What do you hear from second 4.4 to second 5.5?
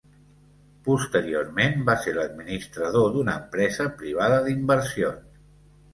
d'inversions.